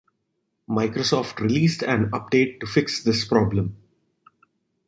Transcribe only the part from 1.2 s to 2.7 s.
released an update to